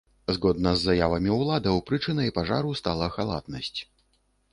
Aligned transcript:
Згодна 0.35 0.69
з 0.77 0.85
заявамі 0.85 1.33
ўладаў, 1.35 1.77
прычынай 1.89 2.31
пажару 2.39 2.73
стала 2.81 3.11
халатнасць. 3.19 3.79